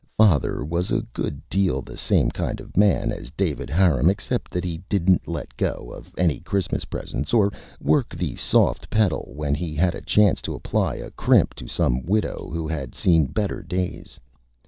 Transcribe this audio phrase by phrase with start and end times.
[0.17, 4.49] Father was a good deal the same kind of a Man as David Harum, except
[4.49, 9.53] that he didn't let go of any Christmas Presents, or work the Soft Pedal when
[9.53, 13.61] he had a chance to apply a Crimp to some Widow who had seen Better
[13.61, 14.19] Days.